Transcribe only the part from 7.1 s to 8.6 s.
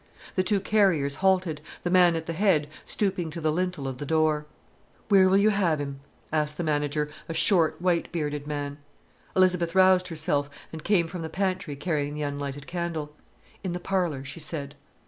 a short, white bearded